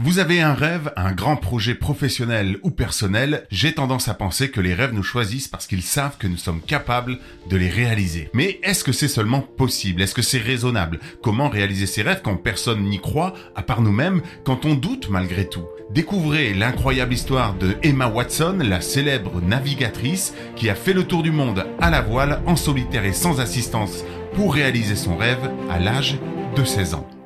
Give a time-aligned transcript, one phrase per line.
[0.00, 4.60] Vous avez un rêve, un grand projet professionnel ou personnel, j'ai tendance à penser que
[4.60, 7.18] les rêves nous choisissent parce qu'ils savent que nous sommes capables
[7.50, 8.30] de les réaliser.
[8.32, 10.00] Mais est-ce que c'est seulement possible?
[10.00, 11.00] Est-ce que c'est raisonnable?
[11.20, 15.48] Comment réaliser ces rêves quand personne n'y croit, à part nous-mêmes, quand on doute malgré
[15.48, 15.66] tout?
[15.90, 21.32] Découvrez l'incroyable histoire de Emma Watson, la célèbre navigatrice qui a fait le tour du
[21.32, 24.04] monde à la voile, en solitaire et sans assistance
[24.34, 26.18] pour réaliser son rêve à l'âge
[26.54, 27.17] de 16 ans.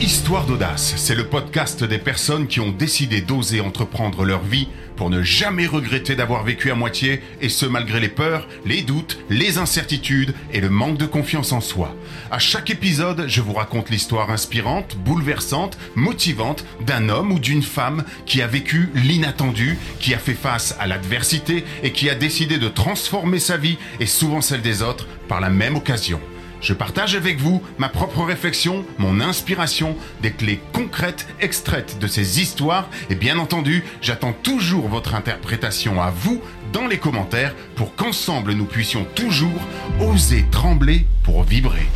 [0.00, 5.10] Histoire d'audace, c'est le podcast des personnes qui ont décidé d'oser entreprendre leur vie pour
[5.10, 9.58] ne jamais regretter d'avoir vécu à moitié, et ce malgré les peurs, les doutes, les
[9.58, 11.96] incertitudes et le manque de confiance en soi.
[12.30, 18.04] À chaque épisode, je vous raconte l'histoire inspirante, bouleversante, motivante d'un homme ou d'une femme
[18.24, 22.68] qui a vécu l'inattendu, qui a fait face à l'adversité et qui a décidé de
[22.68, 26.20] transformer sa vie et souvent celle des autres par la même occasion.
[26.60, 32.40] Je partage avec vous ma propre réflexion, mon inspiration, des clés concrètes extraites de ces
[32.40, 38.54] histoires et bien entendu, j'attends toujours votre interprétation à vous dans les commentaires pour qu'ensemble
[38.54, 39.60] nous puissions toujours
[40.00, 41.86] oser trembler pour vibrer.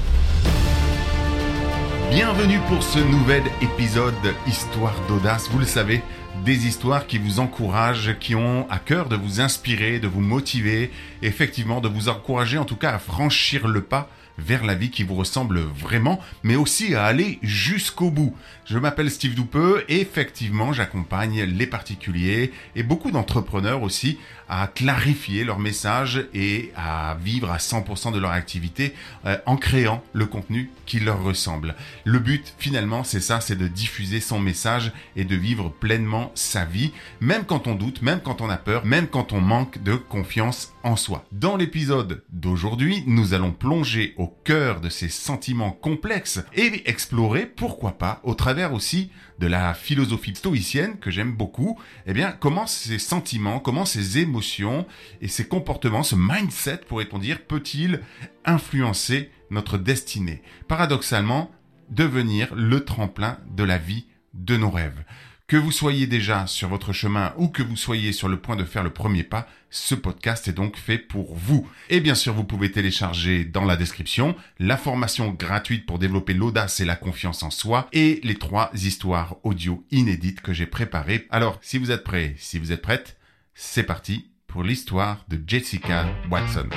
[2.10, 4.14] Bienvenue pour ce nouvel épisode
[4.46, 5.48] Histoire d'audace.
[5.50, 6.02] Vous le savez,
[6.44, 10.92] des histoires qui vous encouragent, qui ont à cœur de vous inspirer, de vous motiver,
[11.22, 15.02] effectivement de vous encourager en tout cas à franchir le pas vers la vie qui
[15.02, 18.34] vous ressemble vraiment, mais aussi à aller jusqu'au bout.
[18.64, 25.44] Je m'appelle Steve Doupeux et effectivement j'accompagne les particuliers et beaucoup d'entrepreneurs aussi à clarifier
[25.44, 30.70] leur message et à vivre à 100% de leur activité euh, en créant le contenu
[30.84, 31.74] qui leur ressemble.
[32.04, 36.64] Le but finalement c'est ça, c'est de diffuser son message et de vivre pleinement sa
[36.64, 39.94] vie, même quand on doute, même quand on a peur, même quand on manque de
[39.94, 41.24] confiance en soi.
[41.32, 48.20] Dans l'épisode d'aujourd'hui, nous allons plonger cœur de ces sentiments complexes et explorer, pourquoi pas,
[48.24, 53.58] au travers aussi de la philosophie stoïcienne que j'aime beaucoup, eh bien, comment ces sentiments,
[53.58, 54.86] comment ces émotions
[55.20, 58.00] et ces comportements, ce mindset, pourrait-on dire, peut-il
[58.44, 60.42] influencer notre destinée?
[60.68, 61.50] Paradoxalement,
[61.90, 65.04] devenir le tremplin de la vie de nos rêves.
[65.52, 68.64] Que vous soyez déjà sur votre chemin ou que vous soyez sur le point de
[68.64, 71.68] faire le premier pas, ce podcast est donc fait pour vous.
[71.90, 76.80] Et bien sûr, vous pouvez télécharger dans la description la formation gratuite pour développer l'audace
[76.80, 81.26] et la confiance en soi et les trois histoires audio inédites que j'ai préparées.
[81.28, 83.18] Alors, si vous êtes prêts, si vous êtes prête,
[83.52, 86.70] c'est parti pour l'histoire de Jessica Watson.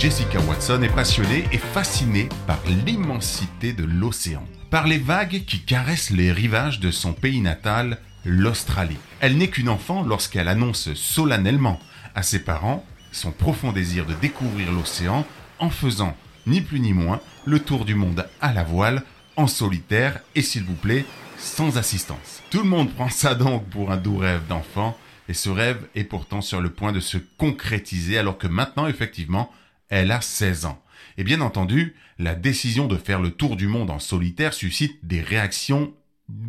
[0.00, 6.08] Jessica Watson est passionnée et fascinée par l'immensité de l'océan, par les vagues qui caressent
[6.08, 8.96] les rivages de son pays natal, l'Australie.
[9.20, 11.78] Elle n'est qu'une enfant lorsqu'elle annonce solennellement
[12.14, 15.26] à ses parents son profond désir de découvrir l'océan
[15.58, 19.02] en faisant, ni plus ni moins, le tour du monde à la voile,
[19.36, 21.04] en solitaire et s'il vous plaît,
[21.36, 22.42] sans assistance.
[22.48, 24.96] Tout le monde prend ça donc pour un doux rêve d'enfant,
[25.28, 29.52] et ce rêve est pourtant sur le point de se concrétiser alors que maintenant, effectivement,
[29.90, 30.82] elle a 16 ans.
[31.18, 35.20] Et bien entendu, la décision de faire le tour du monde en solitaire suscite des
[35.20, 35.92] réactions,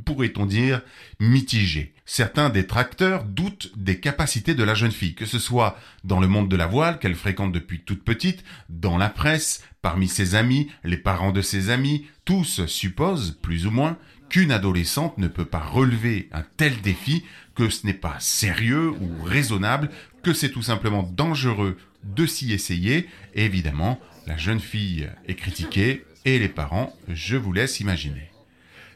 [0.06, 0.82] pourrait-on dire,
[1.20, 1.94] mitigées.
[2.06, 6.50] Certains détracteurs doutent des capacités de la jeune fille, que ce soit dans le monde
[6.50, 10.98] de la voile qu'elle fréquente depuis toute petite, dans la presse, parmi ses amis, les
[10.98, 13.98] parents de ses amis, tous supposent, plus ou moins,
[14.30, 17.26] qu'une adolescente ne peut pas relever un tel défi,
[17.56, 19.90] que ce n'est pas sérieux ou raisonnable,
[20.24, 23.08] que c'est tout simplement dangereux de s'y essayer.
[23.34, 28.32] évidemment, la jeune fille est critiquée et les parents, je vous laisse imaginer.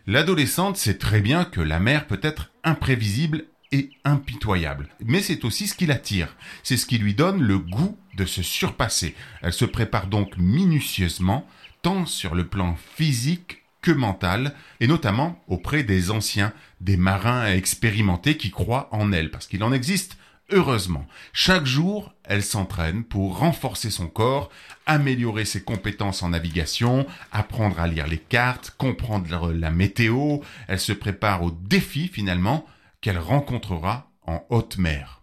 [0.08, 4.88] L'adolescente sait très bien que la mère peut être imprévisible et impitoyable.
[5.04, 6.36] Mais c'est aussi ce qui l'attire.
[6.64, 9.16] C'est ce qui lui donne le goût de se surpasser.
[9.42, 11.48] Elle se prépare donc minutieusement,
[11.82, 18.38] tant sur le plan physique que mental, et notamment auprès des anciens, des marins expérimentés
[18.38, 20.18] qui croient en elle, parce qu'il en existe
[20.52, 24.52] Heureusement, chaque jour, elle s'entraîne pour renforcer son corps,
[24.86, 30.38] améliorer ses compétences en navigation, apprendre à lire les cartes, comprendre la météo,
[30.68, 32.68] elle se prépare au défi finalement
[33.02, 35.22] qu'elle rencontrera en haute mer.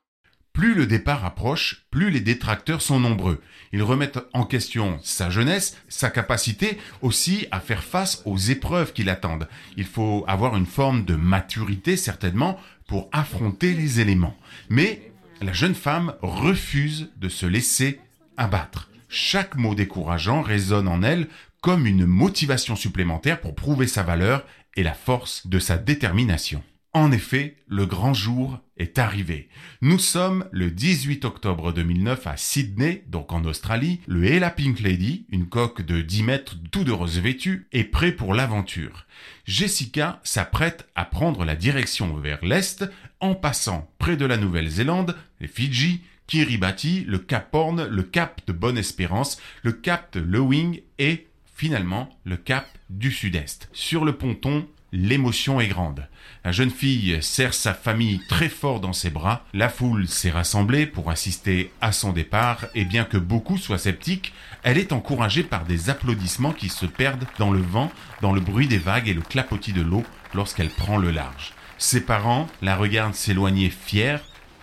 [0.52, 3.40] Plus le départ approche, plus les détracteurs sont nombreux.
[3.72, 9.02] Ils remettent en question sa jeunesse, sa capacité aussi à faire face aux épreuves qui
[9.02, 9.48] l'attendent.
[9.76, 14.36] Il faut avoir une forme de maturité certainement pour affronter les éléments.
[14.68, 15.11] Mais
[15.42, 18.00] la jeune femme refuse de se laisser
[18.36, 18.90] abattre.
[19.08, 21.28] Chaque mot décourageant résonne en elle
[21.60, 24.44] comme une motivation supplémentaire pour prouver sa valeur
[24.76, 26.62] et la force de sa détermination.
[26.94, 29.48] En effet, le grand jour est arrivé.
[29.80, 34.00] Nous sommes le 18 octobre 2009 à Sydney, donc en Australie.
[34.06, 38.12] Le Ella Pink Lady, une coque de 10 mètres tout de rose vêtue, est prêt
[38.12, 39.06] pour l'aventure.
[39.46, 42.84] Jessica s'apprête à prendre la direction vers l'est
[43.22, 48.52] en passant près de la Nouvelle-Zélande, les Fidji, Kiribati, le Cap Horn, le Cap de
[48.52, 53.68] Bonne-Espérance, le Cap de Lewing et finalement le Cap du Sud-Est.
[53.72, 56.08] Sur le ponton, l'émotion est grande.
[56.44, 60.86] La jeune fille serre sa famille très fort dans ses bras, la foule s'est rassemblée
[60.86, 64.32] pour assister à son départ, et bien que beaucoup soient sceptiques,
[64.64, 68.66] elle est encouragée par des applaudissements qui se perdent dans le vent, dans le bruit
[68.66, 70.02] des vagues et le clapotis de l'eau
[70.34, 71.52] lorsqu'elle prend le large.
[71.82, 74.18] Ses parents la regardent s'éloigner fiers,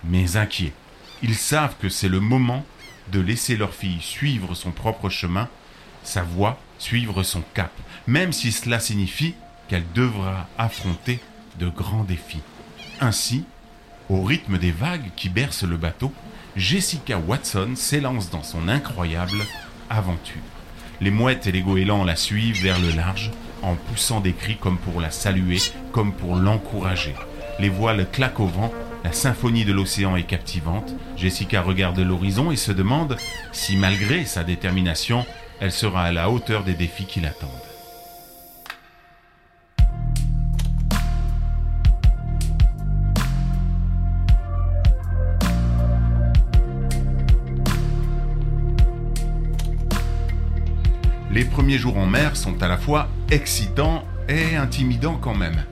[0.05, 0.71] mais inquiets.
[1.21, 2.65] Ils savent que c'est le moment
[3.11, 5.49] de laisser leur fille suivre son propre chemin,
[6.01, 7.73] sa voie, suivre son cap,
[8.07, 9.35] même si cela signifie
[9.67, 11.19] qu'elle devra affronter
[11.59, 12.41] de grands défis.
[13.01, 13.43] Ainsi,
[14.07, 16.13] au rythme des vagues qui bercent le bateau,
[16.55, 19.43] Jessica Watson s'élance dans son incroyable
[19.89, 20.41] aventure.
[21.01, 23.29] Les mouettes et les goélands la suivent vers le large
[23.61, 25.57] en poussant des cris comme pour la saluer,
[25.91, 27.15] comme pour l'encourager.
[27.59, 28.71] Les voiles claquent au vent,
[29.03, 30.93] la symphonie de l'océan est captivante.
[31.17, 33.17] Jessica regarde l'horizon et se demande
[33.51, 35.25] si malgré sa détermination,
[35.59, 37.68] elle sera à la hauteur des défis qui l'attendent.
[51.39, 55.63] Les premiers jours en mer sont à la fois excitants et intimidants quand même.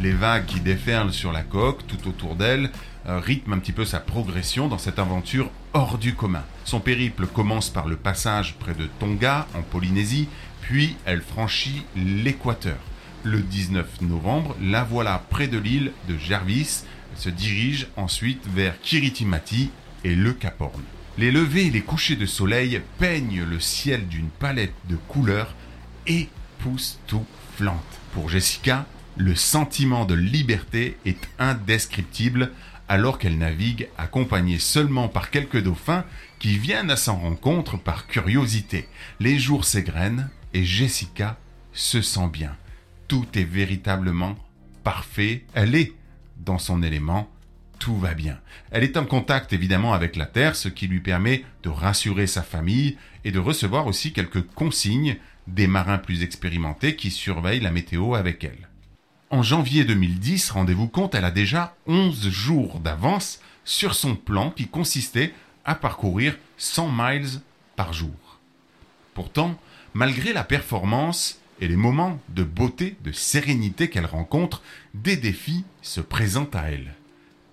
[0.00, 2.72] Les vagues qui déferlent sur la coque tout autour d'elle
[3.06, 6.42] euh, rythment un petit peu sa progression dans cette aventure hors du commun.
[6.64, 10.28] Son périple commence par le passage près de Tonga en Polynésie,
[10.60, 12.78] puis elle franchit l'équateur.
[13.22, 16.82] Le 19 novembre, la voilà près de l'île de Jarvis.
[17.12, 19.70] Elle se dirige ensuite vers Kiritimati
[20.02, 20.82] et le Cap Horn.
[21.18, 25.54] Les levées et les couchers de soleil peignent le ciel d'une palette de couleurs
[26.06, 28.00] époustouflantes.
[28.14, 28.86] Pour Jessica,
[29.18, 32.52] le sentiment de liberté est indescriptible
[32.88, 36.04] alors qu'elle navigue accompagnée seulement par quelques dauphins
[36.38, 38.88] qui viennent à sa rencontre par curiosité.
[39.20, 41.38] Les jours s'égrènent et Jessica
[41.74, 42.56] se sent bien.
[43.06, 44.34] Tout est véritablement
[44.82, 45.44] parfait.
[45.52, 45.92] Elle est
[46.38, 47.30] dans son élément
[47.82, 48.38] tout va bien.
[48.70, 52.44] Elle est en contact évidemment avec la Terre, ce qui lui permet de rassurer sa
[52.44, 55.16] famille et de recevoir aussi quelques consignes
[55.48, 58.68] des marins plus expérimentés qui surveillent la météo avec elle.
[59.30, 64.68] En janvier 2010, rendez-vous compte, elle a déjà 11 jours d'avance sur son plan qui
[64.68, 65.34] consistait
[65.64, 67.40] à parcourir 100 miles
[67.74, 68.38] par jour.
[69.12, 69.58] Pourtant,
[69.92, 74.62] malgré la performance et les moments de beauté, de sérénité qu'elle rencontre,
[74.94, 76.94] des défis se présentent à elle.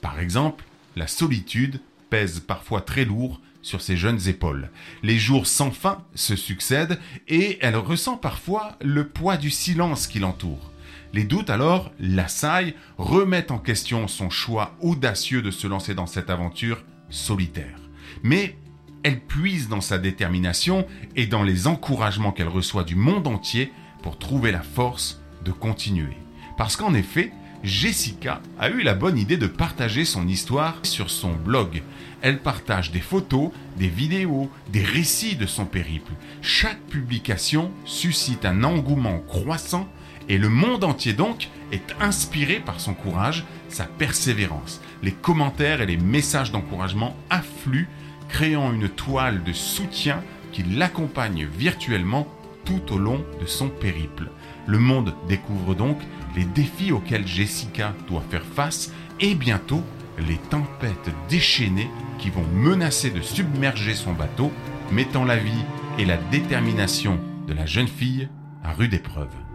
[0.01, 0.65] Par exemple,
[0.95, 4.69] la solitude pèse parfois très lourd sur ses jeunes épaules.
[5.03, 10.19] Les jours sans fin se succèdent et elle ressent parfois le poids du silence qui
[10.19, 10.71] l'entoure.
[11.13, 16.29] Les doutes alors l'assaillent, remettent en question son choix audacieux de se lancer dans cette
[16.29, 17.79] aventure solitaire.
[18.23, 18.57] Mais
[19.03, 20.85] elle puise dans sa détermination
[21.15, 23.71] et dans les encouragements qu'elle reçoit du monde entier
[24.03, 26.17] pour trouver la force de continuer.
[26.57, 27.31] Parce qu'en effet,
[27.63, 31.83] Jessica a eu la bonne idée de partager son histoire sur son blog.
[32.21, 36.13] Elle partage des photos, des vidéos, des récits de son périple.
[36.41, 39.89] Chaque publication suscite un engouement croissant
[40.29, 44.79] et le monde entier donc est inspiré par son courage, sa persévérance.
[45.03, 47.89] Les commentaires et les messages d'encouragement affluent,
[48.29, 50.23] créant une toile de soutien
[50.53, 52.27] qui l'accompagne virtuellement
[52.63, 54.29] tout au long de son périple.
[54.67, 55.97] Le monde découvre donc
[56.39, 59.83] les défis auxquels Jessica doit faire face et bientôt
[60.17, 64.49] les tempêtes déchaînées qui vont menacer de submerger son bateau,
[64.89, 65.65] mettant la vie
[65.97, 68.29] et la détermination de la jeune fille
[68.63, 69.48] à rude épreuve.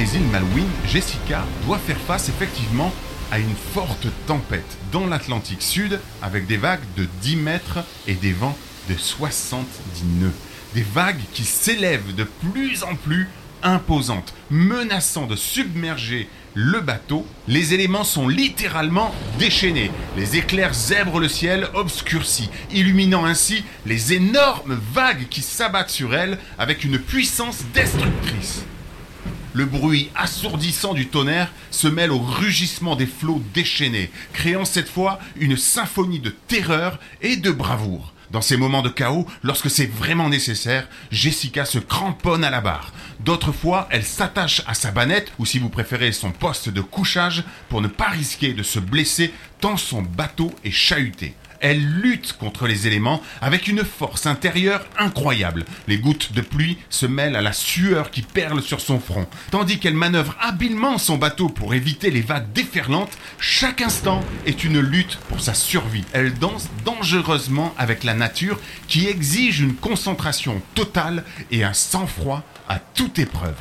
[0.00, 2.90] Les îles Malouines, Jessica doit faire face effectivement
[3.30, 8.32] à une forte tempête dans l'Atlantique Sud avec des vagues de 10 mètres et des
[8.32, 8.56] vents
[8.88, 9.66] de 70
[10.22, 10.32] nœuds.
[10.74, 13.28] Des vagues qui s'élèvent de plus en plus
[13.62, 19.90] imposantes, menaçant de submerger le bateau, les éléments sont littéralement déchaînés.
[20.16, 26.38] Les éclairs zèbrent le ciel obscurci, illuminant ainsi les énormes vagues qui s'abattent sur elle
[26.58, 28.64] avec une puissance destructrice.
[29.52, 35.18] Le bruit assourdissant du tonnerre se mêle au rugissement des flots déchaînés, créant cette fois
[35.36, 38.12] une symphonie de terreur et de bravoure.
[38.30, 42.92] Dans ces moments de chaos, lorsque c'est vraiment nécessaire, Jessica se cramponne à la barre.
[43.18, 47.42] D'autres fois, elle s'attache à sa banette, ou si vous préférez son poste de couchage,
[47.68, 51.34] pour ne pas risquer de se blesser tant son bateau est chahuté.
[51.60, 55.64] Elle lutte contre les éléments avec une force intérieure incroyable.
[55.88, 59.26] Les gouttes de pluie se mêlent à la sueur qui perle sur son front.
[59.50, 64.80] Tandis qu'elle manœuvre habilement son bateau pour éviter les vagues déferlantes, chaque instant est une
[64.80, 66.04] lutte pour sa survie.
[66.12, 72.78] Elle danse dangereusement avec la nature qui exige une concentration totale et un sang-froid à
[72.78, 73.60] toute épreuve.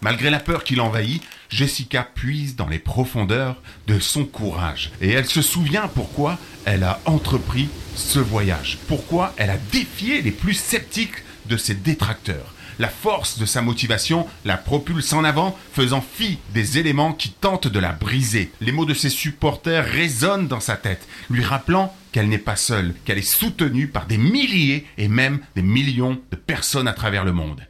[0.00, 4.90] Malgré la peur qui l'envahit, Jessica puise dans les profondeurs de son courage.
[5.00, 8.78] Et elle se souvient pourquoi elle a entrepris ce voyage.
[8.88, 12.52] Pourquoi elle a défié les plus sceptiques de ses détracteurs.
[12.78, 17.68] La force de sa motivation la propulse en avant, faisant fi des éléments qui tentent
[17.68, 18.52] de la briser.
[18.60, 22.94] Les mots de ses supporters résonnent dans sa tête, lui rappelant qu'elle n'est pas seule,
[23.04, 27.32] qu'elle est soutenue par des milliers et même des millions de personnes à travers le
[27.32, 27.66] monde.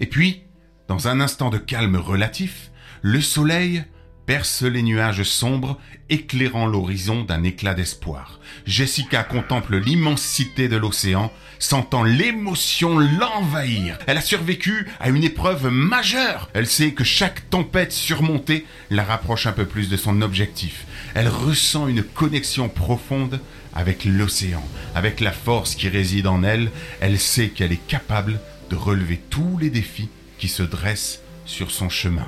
[0.00, 0.42] Et puis,
[0.90, 3.84] dans un instant de calme relatif, le soleil
[4.26, 5.78] perce les nuages sombres,
[6.08, 8.40] éclairant l'horizon d'un éclat d'espoir.
[8.66, 11.30] Jessica contemple l'immensité de l'océan,
[11.60, 14.00] sentant l'émotion l'envahir.
[14.08, 16.50] Elle a survécu à une épreuve majeure.
[16.54, 20.86] Elle sait que chaque tempête surmontée la rapproche un peu plus de son objectif.
[21.14, 23.38] Elle ressent une connexion profonde
[23.74, 26.72] avec l'océan, avec la force qui réside en elle.
[27.00, 30.08] Elle sait qu'elle est capable de relever tous les défis
[30.40, 32.26] qui se dresse sur son chemin.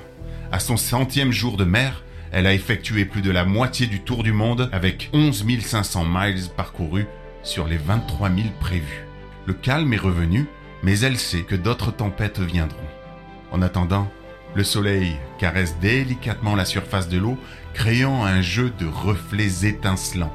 [0.52, 4.22] À son centième jour de mer, elle a effectué plus de la moitié du tour
[4.22, 7.06] du monde avec 11 500 miles parcourus
[7.42, 9.06] sur les 23 000 prévus.
[9.46, 10.46] Le calme est revenu,
[10.82, 12.78] mais elle sait que d'autres tempêtes viendront.
[13.50, 14.10] En attendant,
[14.54, 17.38] le soleil caresse délicatement la surface de l'eau,
[17.72, 20.32] créant un jeu de reflets étincelants.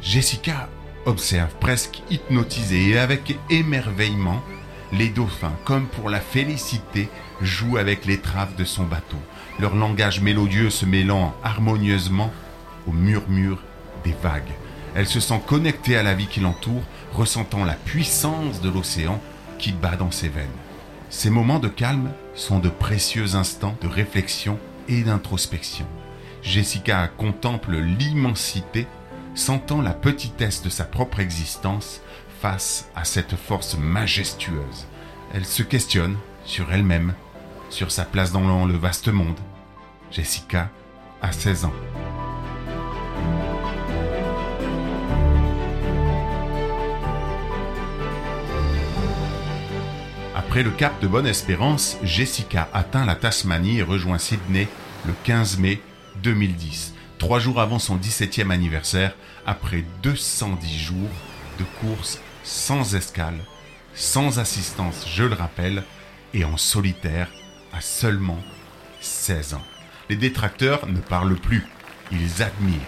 [0.00, 0.70] Jessica
[1.04, 4.42] observe presque hypnotisée et avec émerveillement
[4.92, 7.08] les dauphins, comme pour la félicité,
[7.40, 9.18] jouent avec l'étrave de son bateau,
[9.58, 12.32] leur langage mélodieux se mêlant harmonieusement
[12.86, 13.62] au murmure
[14.04, 14.52] des vagues.
[14.94, 16.82] Elle se sent connectée à la vie qui l'entoure,
[17.12, 19.20] ressentant la puissance de l'océan
[19.58, 20.48] qui bat dans ses veines.
[21.10, 25.86] Ces moments de calme sont de précieux instants de réflexion et d'introspection.
[26.42, 28.86] Jessica contemple l'immensité,
[29.34, 32.00] sentant la petitesse de sa propre existence
[32.40, 34.86] face à cette force majestueuse.
[35.34, 37.14] Elle se questionne sur elle-même,
[37.68, 39.38] sur sa place dans le vaste monde.
[40.10, 40.70] Jessica
[41.20, 41.72] a 16 ans.
[50.34, 54.66] Après le cap de Bonne-Espérance, Jessica atteint la Tasmanie et rejoint Sydney
[55.06, 55.80] le 15 mai
[56.22, 59.14] 2010, trois jours avant son 17e anniversaire,
[59.46, 61.10] après 210 jours
[61.58, 63.38] de course sans escale,
[63.94, 65.84] sans assistance, je le rappelle,
[66.34, 67.28] et en solitaire
[67.72, 68.40] à seulement
[69.00, 69.64] 16 ans.
[70.08, 71.66] Les détracteurs ne parlent plus,
[72.12, 72.80] ils admirent.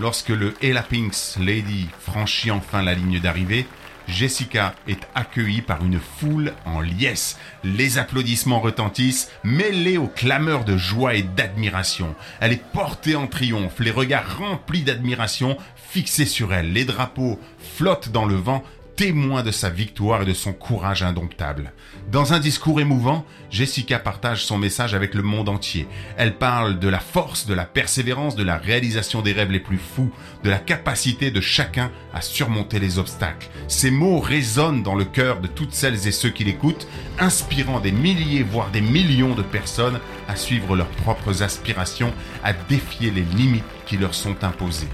[0.00, 3.66] Lorsque le Ella Pinks Lady franchit enfin la ligne d'arrivée,
[4.08, 7.38] Jessica est accueillie par une foule en liesse.
[7.62, 12.14] Les applaudissements retentissent, mêlés aux clameurs de joie et d'admiration.
[12.40, 16.72] Elle est portée en triomphe, les regards remplis d'admiration fixés sur elle.
[16.72, 17.38] Les drapeaux
[17.76, 18.64] flottent dans le vent,
[19.02, 21.72] témoin de sa victoire et de son courage indomptable.
[22.12, 25.88] Dans un discours émouvant, Jessica partage son message avec le monde entier.
[26.16, 29.78] Elle parle de la force, de la persévérance, de la réalisation des rêves les plus
[29.78, 30.12] fous,
[30.44, 33.48] de la capacité de chacun à surmonter les obstacles.
[33.66, 36.86] Ces mots résonnent dans le cœur de toutes celles et ceux qui l'écoutent,
[37.18, 43.10] inspirant des milliers, voire des millions de personnes à suivre leurs propres aspirations, à défier
[43.10, 44.86] les limites qui leur sont imposées.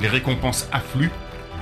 [0.00, 1.10] Les récompenses affluent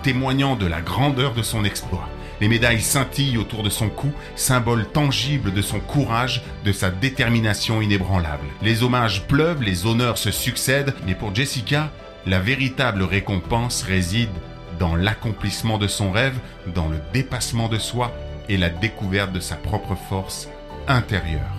[0.03, 2.09] témoignant de la grandeur de son exploit.
[2.41, 7.81] Les médailles scintillent autour de son cou, symbole tangible de son courage, de sa détermination
[7.81, 8.47] inébranlable.
[8.63, 11.93] Les hommages pleuvent, les honneurs se succèdent, mais pour Jessica,
[12.27, 14.31] la véritable récompense réside
[14.79, 16.39] dans l'accomplissement de son rêve,
[16.75, 18.13] dans le dépassement de soi
[18.49, 20.49] et la découverte de sa propre force
[20.89, 21.55] intérieure.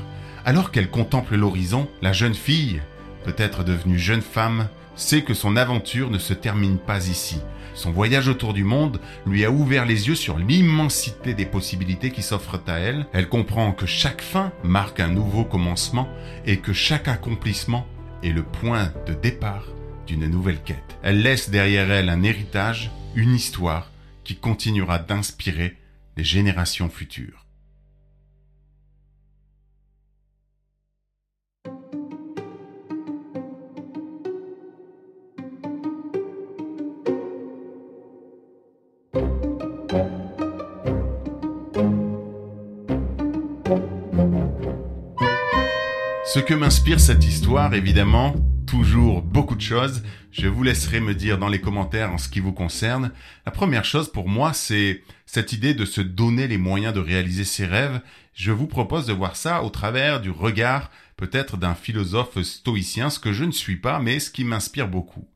[0.46, 2.82] Alors qu'elle contemple l'horizon, la jeune fille,
[3.24, 7.39] peut-être devenue jeune femme, sait que son aventure ne se termine pas ici.
[7.74, 12.22] Son voyage autour du monde lui a ouvert les yeux sur l'immensité des possibilités qui
[12.22, 13.08] s'offrent à elle.
[13.13, 16.08] Elle comprend que chaque fin marque un nouveau commencement
[16.46, 17.88] et que chaque accomplissement
[18.22, 19.65] est le point de départ
[20.06, 20.98] d'une nouvelle quête.
[21.01, 23.89] Elle laisse derrière elle un héritage, une histoire
[24.24, 25.77] qui continuera d'inspirer
[26.15, 27.43] les générations futures.
[46.25, 50.03] Ce que m'inspire cette histoire, évidemment, toujours beaucoup de choses.
[50.32, 53.12] Je vous laisserai me dire dans les commentaires en ce qui vous concerne.
[53.46, 57.44] La première chose pour moi, c'est cette idée de se donner les moyens de réaliser
[57.44, 58.01] ses rêves.
[58.34, 63.20] Je vous propose de voir ça au travers du regard peut-être d'un philosophe stoïcien, ce
[63.20, 65.27] que je ne suis pas, mais ce qui m'inspire beaucoup.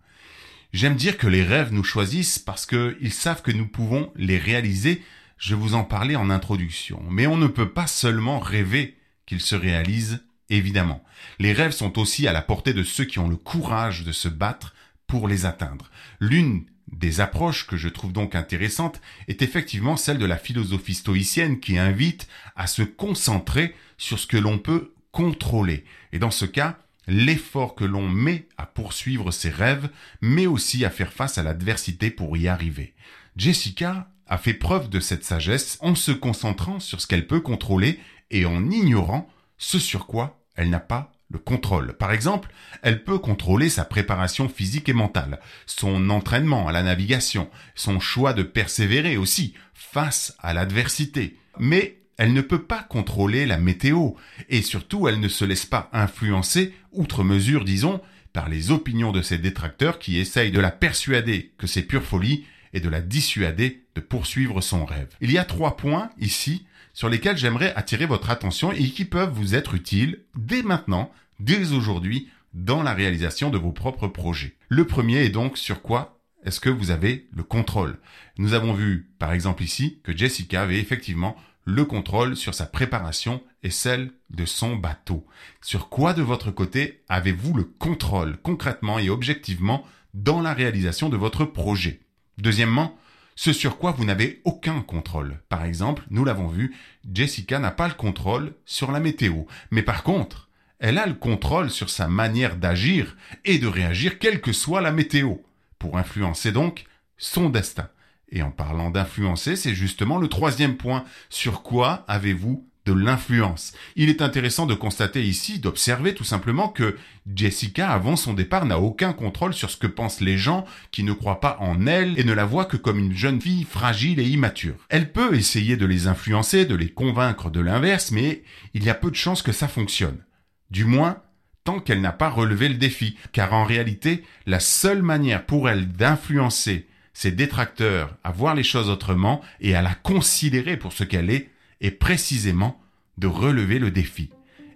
[0.74, 5.04] J'aime dire que les rêves nous choisissent parce qu'ils savent que nous pouvons les réaliser.
[5.38, 7.04] Je vous en parlais en introduction.
[7.10, 11.04] Mais on ne peut pas seulement rêver qu'ils se réalisent Évidemment,
[11.40, 14.30] les rêves sont aussi à la portée de ceux qui ont le courage de se
[14.30, 14.74] battre
[15.06, 15.92] pour les atteindre.
[16.20, 21.60] L'une des approches que je trouve donc intéressante est effectivement celle de la philosophie stoïcienne
[21.60, 25.84] qui invite à se concentrer sur ce que l'on peut contrôler.
[26.14, 26.78] Et dans ce cas,
[27.08, 29.90] l'effort que l'on met à poursuivre ses rêves,
[30.22, 32.94] mais aussi à faire face à l'adversité pour y arriver.
[33.36, 38.00] Jessica a fait preuve de cette sagesse en se concentrant sur ce qu'elle peut contrôler
[38.32, 41.94] et en ignorant ce sur quoi elle n'a pas le contrôle.
[41.94, 42.50] Par exemple,
[42.82, 48.34] elle peut contrôler sa préparation physique et mentale, son entraînement à la navigation, son choix
[48.34, 51.38] de persévérer aussi face à l'adversité.
[51.60, 54.12] Mais elle ne peut pas contrôler la météo,
[54.50, 58.02] et surtout elle ne se laisse pas influencer, outre mesure disons,
[58.34, 62.46] par les opinions de ses détracteurs qui essayent de la persuader que c'est pure folie
[62.74, 65.10] et de la dissuader de poursuivre son rêve.
[65.22, 69.34] Il y a trois points ici sur lesquels j'aimerais attirer votre attention et qui peuvent
[69.34, 74.56] vous être utiles dès maintenant, dès aujourd'hui, dans la réalisation de vos propres projets.
[74.70, 78.00] Le premier est donc sur quoi est-ce que vous avez le contrôle?
[78.38, 83.44] Nous avons vu, par exemple ici, que Jessica avait effectivement le contrôle sur sa préparation
[83.62, 85.28] et celle de son bateau.
[85.62, 91.18] Sur quoi de votre côté avez-vous le contrôle concrètement et objectivement dans la réalisation de
[91.18, 92.00] votre projet?
[92.38, 92.98] Deuxièmement,
[93.36, 95.40] ce sur quoi vous n'avez aucun contrôle.
[95.48, 96.76] Par exemple, nous l'avons vu,
[97.14, 101.70] Jessica n'a pas le contrôle sur la météo, mais par contre, elle a le contrôle
[101.70, 105.36] sur sa manière d'agir et de réagir quelle que soit la météo,
[105.80, 106.86] pour influencer donc
[107.18, 107.90] son destin.
[108.30, 111.06] Et en parlant d'influencer, c'est justement le troisième point.
[111.30, 113.74] Sur quoi avez-vous de l'influence.
[113.98, 116.96] Il est intéressant de constater ici, d'observer tout simplement que
[117.36, 121.12] Jessica, avant son départ, n'a aucun contrôle sur ce que pensent les gens qui ne
[121.12, 124.28] croient pas en elle et ne la voient que comme une jeune fille fragile et
[124.28, 124.76] immature.
[124.88, 128.96] Elle peut essayer de les influencer, de les convaincre de l'inverse, mais il y a
[128.96, 130.24] peu de chances que ça fonctionne.
[130.72, 131.22] Du moins,
[131.66, 135.92] tant qu'elle n'a pas relevé le défi, car en réalité, la seule manière pour elle
[135.92, 141.30] d'influencer ses détracteurs à voir les choses autrement et à la considérer pour ce qu'elle
[141.30, 141.50] est,
[141.82, 142.80] est précisément
[143.18, 144.30] de relever le défi.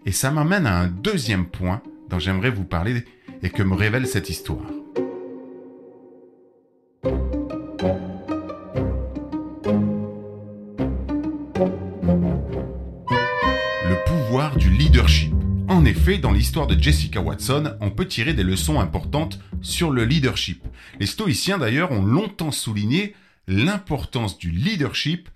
[0.05, 3.05] Et ça m'amène à un deuxième point dont j'aimerais vous parler
[3.43, 4.65] et que me révèle cette histoire.
[13.83, 15.33] Le pouvoir du leadership.
[15.67, 20.03] En effet, dans l'histoire de Jessica Watson, on peut tirer des leçons importantes sur le
[20.03, 20.63] leadership.
[20.99, 23.15] Les stoïciens d'ailleurs ont longtemps souligné
[23.47, 25.29] l'importance du leadership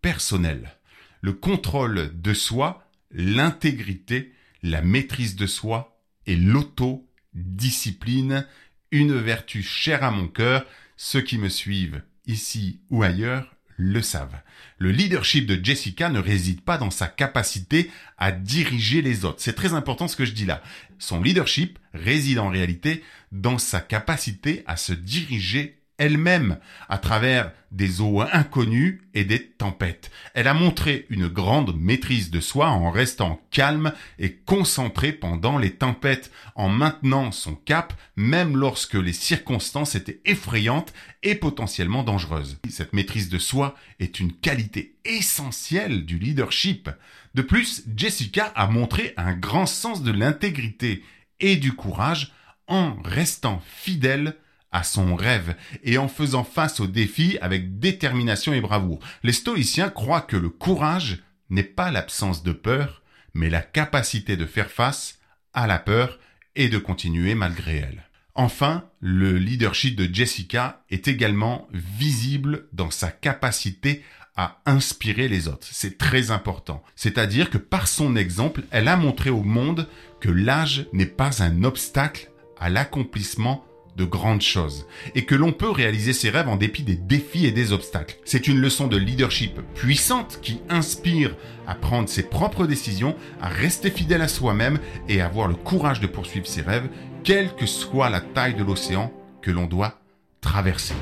[0.00, 0.76] personnel
[1.22, 8.46] le contrôle de soi, l'intégrité, la maîtrise de soi et l'autodiscipline,
[8.90, 14.38] une vertu chère à mon cœur, ceux qui me suivent ici ou ailleurs le savent.
[14.78, 19.40] Le leadership de Jessica ne réside pas dans sa capacité à diriger les autres.
[19.40, 20.62] C'est très important ce que je dis là.
[20.98, 28.00] Son leadership réside en réalité dans sa capacité à se diriger elle-même à travers des
[28.00, 30.10] eaux inconnues et des tempêtes.
[30.34, 35.70] Elle a montré une grande maîtrise de soi en restant calme et concentrée pendant les
[35.70, 42.58] tempêtes, en maintenant son cap même lorsque les circonstances étaient effrayantes et potentiellement dangereuses.
[42.68, 46.90] Cette maîtrise de soi est une qualité essentielle du leadership.
[47.34, 51.04] De plus, Jessica a montré un grand sens de l'intégrité
[51.38, 52.32] et du courage
[52.66, 54.36] en restant fidèle
[54.72, 55.54] à son rêve
[55.84, 59.00] et en faisant face aux défis avec détermination et bravoure.
[59.22, 63.02] Les stoïciens croient que le courage n'est pas l'absence de peur,
[63.34, 65.18] mais la capacité de faire face
[65.52, 66.18] à la peur
[66.56, 68.08] et de continuer malgré elle.
[68.34, 74.02] Enfin, le leadership de Jessica est également visible dans sa capacité
[74.36, 75.66] à inspirer les autres.
[75.70, 76.82] C'est très important.
[76.96, 79.86] C'est-à-dire que par son exemple, elle a montré au monde
[80.20, 85.70] que l'âge n'est pas un obstacle à l'accomplissement de grandes choses et que l'on peut
[85.70, 88.16] réaliser ses rêves en dépit des défis et des obstacles.
[88.24, 93.90] C'est une leçon de leadership puissante qui inspire à prendre ses propres décisions, à rester
[93.90, 94.78] fidèle à soi-même
[95.08, 96.88] et à avoir le courage de poursuivre ses rêves,
[97.24, 100.00] quelle que soit la taille de l'océan que l'on doit
[100.40, 100.94] traverser.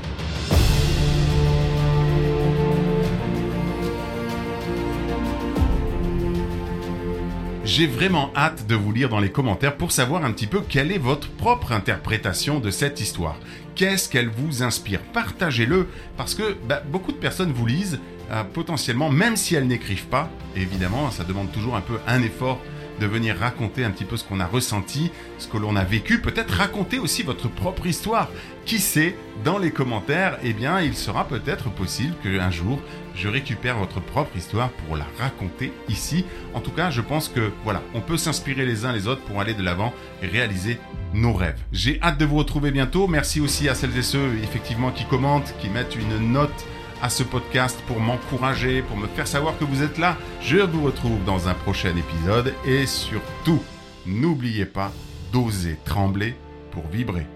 [7.71, 10.91] J'ai vraiment hâte de vous lire dans les commentaires pour savoir un petit peu quelle
[10.91, 13.39] est votre propre interprétation de cette histoire.
[13.77, 14.99] Qu'est-ce qu'elle vous inspire?
[15.13, 18.01] Partagez-le parce que bah, beaucoup de personnes vous lisent
[18.33, 20.29] euh, potentiellement, même si elles n'écrivent pas.
[20.57, 22.61] évidemment, ça demande toujours un peu un effort
[23.01, 26.21] de venir raconter un petit peu ce qu'on a ressenti, ce que l'on a vécu,
[26.21, 28.29] peut-être raconter aussi votre propre histoire.
[28.67, 32.81] Qui sait, dans les commentaires, eh bien, il sera peut-être possible qu'un jour,
[33.17, 36.25] je récupère votre propre histoire pour la raconter ici.
[36.55, 39.41] En tout cas, je pense que, voilà, on peut s'inspirer les uns les autres pour
[39.41, 40.79] aller de l'avant et réaliser
[41.15, 41.59] nos rêves.
[41.73, 43.09] J'ai hâte de vous retrouver bientôt.
[43.09, 46.65] Merci aussi à celles et ceux, effectivement, qui commentent, qui mettent une note
[47.03, 50.17] à ce podcast pour m'encourager, pour me faire savoir que vous êtes là.
[50.41, 53.63] Je vous retrouve dans un prochain épisode et surtout,
[54.07, 54.93] n'oubliez pas
[55.33, 56.35] d'oser trembler
[56.71, 57.27] pour vibrer.